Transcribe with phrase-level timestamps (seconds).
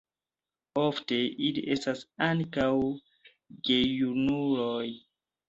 [0.83, 2.71] Ofte ili estas ankaŭ
[3.71, 4.89] gejunuloj.